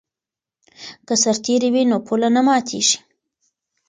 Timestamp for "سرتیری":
1.23-1.69